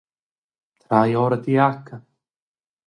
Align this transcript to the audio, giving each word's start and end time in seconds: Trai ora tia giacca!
Trai 0.81 1.13
ora 1.13 1.37
tia 1.45 1.69
giacca! 1.69 1.95